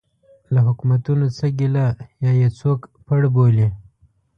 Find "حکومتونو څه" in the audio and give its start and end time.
0.67-1.45